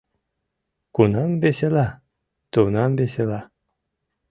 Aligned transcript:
Кунам 0.95 1.31
весела?- 1.43 1.87
Тунам 2.51 2.91
весела: 2.99 3.39